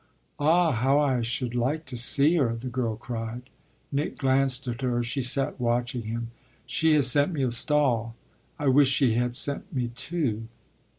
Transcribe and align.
"Ah 0.39 0.71
how 0.71 0.97
I 0.99 1.21
should 1.21 1.53
like 1.53 1.85
to 1.85 1.95
see 1.95 2.33
her!" 2.37 2.55
the 2.55 2.69
girl 2.69 2.95
cried. 2.95 3.51
Nick 3.91 4.17
glanced 4.17 4.67
at 4.67 4.81
her; 4.81 5.03
she 5.03 5.21
sat 5.21 5.59
watching 5.61 6.01
him. 6.01 6.31
"She 6.65 6.93
has 6.95 7.05
sent 7.05 7.31
me 7.33 7.43
a 7.43 7.51
stall; 7.51 8.15
I 8.57 8.65
wish 8.67 8.89
she 8.89 9.13
had 9.13 9.35
sent 9.35 9.71
me 9.71 9.89
two. 9.93 10.47